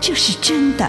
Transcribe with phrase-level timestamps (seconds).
[0.00, 0.88] 这是真的，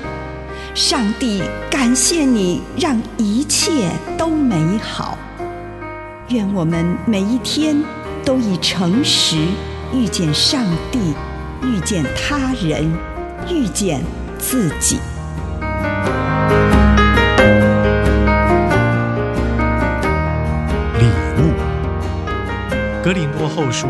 [0.75, 5.17] 上帝感谢你，让一切都美好。
[6.29, 7.81] 愿我们每一天
[8.23, 9.37] 都以诚实
[9.93, 11.13] 遇见上帝，
[11.63, 12.91] 遇见他人，
[13.49, 14.03] 遇见
[14.37, 14.99] 自己。
[20.99, 21.05] 礼
[21.39, 21.53] 物，
[23.03, 23.87] 格林多后书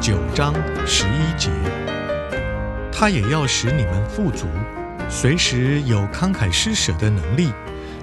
[0.00, 0.54] 九章
[0.86, 1.50] 十一节。
[3.00, 4.48] 他也要使你们富足，
[5.08, 7.52] 随时有慷慨施舍的能力，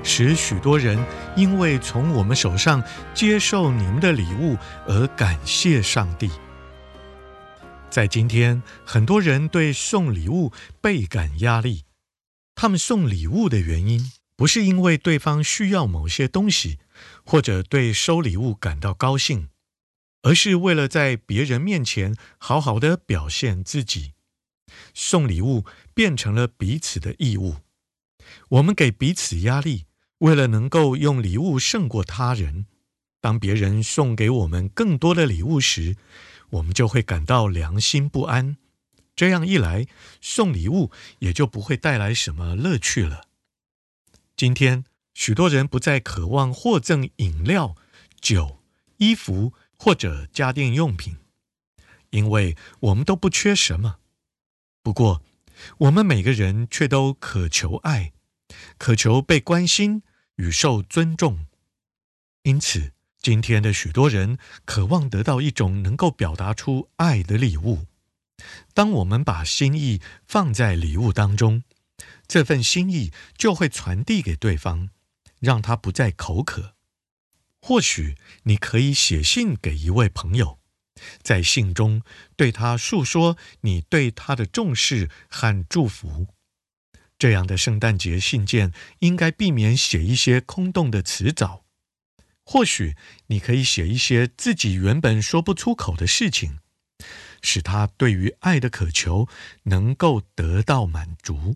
[0.05, 0.97] 使许多人
[1.35, 2.81] 因为从我们手上
[3.13, 4.55] 接受你们的礼物
[4.88, 6.31] 而感谢上帝。
[7.89, 11.83] 在今天，很多人对送礼物倍感压力。
[12.55, 16.79] 他们送礼物的原因，不是因为对方需要某些东西，
[17.25, 19.49] 或者对收礼物感到高兴，
[20.21, 24.13] 而是为了在别人面前好好的表现自己。
[24.94, 27.58] 送礼物变成了彼此的义务，
[28.50, 29.86] 我们给彼此压力，
[30.20, 32.66] 为了能够用礼物胜过他人。
[33.22, 35.96] 当别人送给我们更多的礼物时，
[36.52, 38.58] 我们就会感到良心不安。
[39.16, 39.88] 这样一来，
[40.22, 43.24] 送礼物也就不会带来什么乐趣了。
[44.35, 44.84] 今天，
[45.14, 47.75] 许多人不再渴望获赠饮料、
[48.19, 48.62] 酒、
[48.97, 51.18] 衣服或者家电用品，
[52.09, 53.96] 因为我们都不缺什么。
[54.85, 55.23] 不过，
[55.79, 58.13] 我们每个人却都渴求爱，
[58.78, 60.03] 渴求被关心
[60.35, 61.47] 与受尊重。
[62.44, 67.88] 因此，今天的许多人渴望得到一种能够表达出爱的礼物。
[68.75, 71.63] 当我们把心意放在礼物当中，
[72.28, 74.91] 这份心意就会传递给对方，
[75.40, 76.75] 让他不再口渴。
[77.59, 80.59] 或许你可以写信给一位朋友。
[81.22, 82.01] 在信中
[82.35, 86.28] 对他诉说你对他的重视和祝福。
[87.17, 91.63] 这样的圣诞节信件应该避免写一些空洞的词藻。
[92.44, 92.95] 或许
[93.28, 96.59] 你可以写一些自己原本说不出口的事情，
[97.41, 99.28] 使他对于爱的渴求
[99.63, 101.55] 能够得到满足。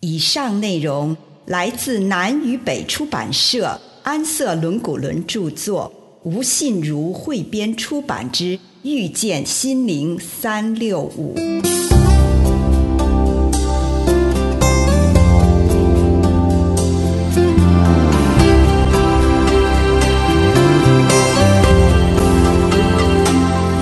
[0.00, 8.58] 以上内容来自南与北出版社安瑟伦古伦著作，吴信如汇编出版之。
[8.84, 11.34] 遇见心灵三六五。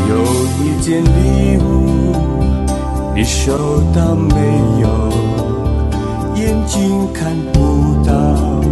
[0.09, 0.15] 有
[0.63, 2.15] 一件礼物，
[3.17, 4.37] 你收到没
[4.81, 4.89] 有？
[6.37, 7.61] 眼睛看不
[8.07, 8.63] 到，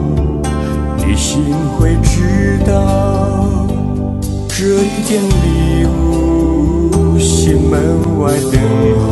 [0.96, 1.42] 你心
[1.76, 3.19] 会知道。
[4.60, 7.16] 这一件礼物。
[7.56, 8.60] 门外等
[9.00, 9.08] 候，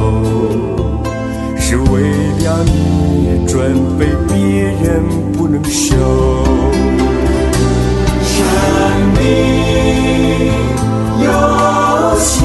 [1.57, 2.03] 是为
[2.45, 4.35] 了你准备，别
[4.83, 5.97] 人不能收。
[8.23, 8.37] 生
[9.17, 9.23] 命
[11.25, 11.27] 有
[12.19, 12.45] 限，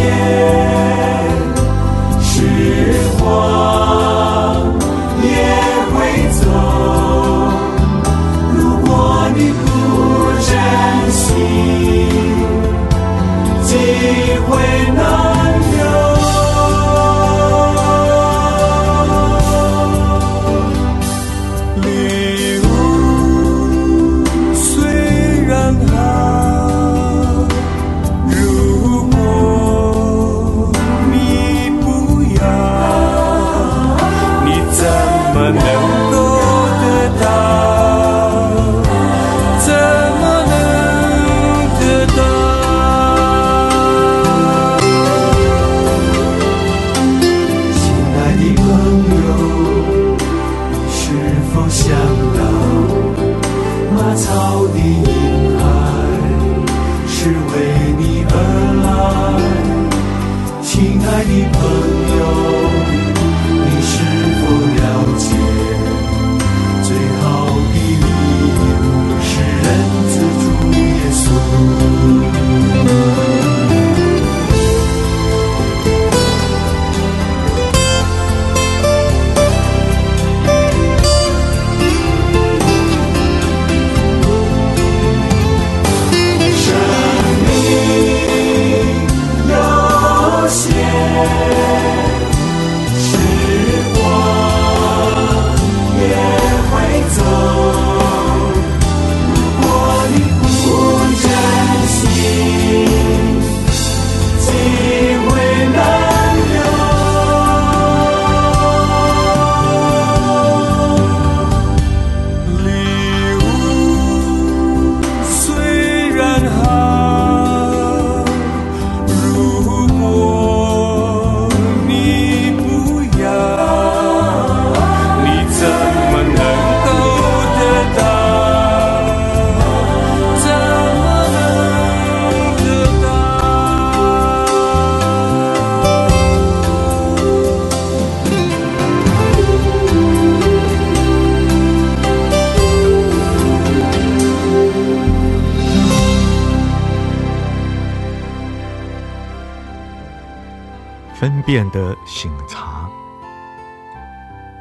[151.13, 152.89] 分辨的醒察，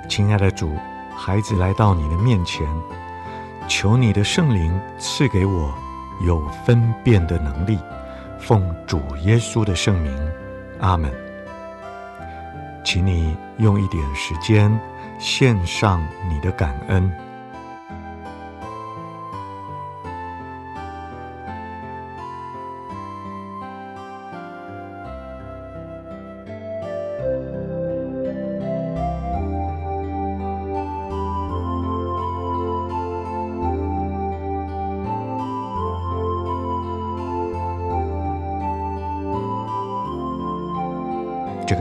[0.09, 0.77] 亲爱的主，
[1.17, 2.67] 孩子来到你的面前，
[3.67, 5.75] 求你的圣灵赐给我
[6.21, 7.79] 有分辨的能力，
[8.39, 10.15] 奉主耶稣的圣名，
[10.81, 11.11] 阿门。
[12.85, 14.79] 请你用一点时间
[15.19, 17.11] 献上你的感恩。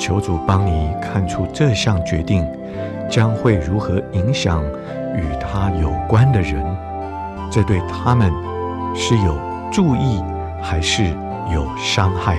[0.00, 2.48] 求主帮你看出这项决定
[3.08, 4.64] 将会如何影响
[5.14, 6.64] 与他有关的人，
[7.52, 8.32] 这对他们
[8.94, 9.38] 是有
[9.70, 10.24] 注意
[10.62, 11.04] 还是
[11.52, 12.38] 有伤害。